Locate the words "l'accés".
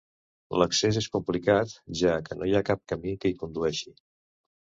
0.61-0.97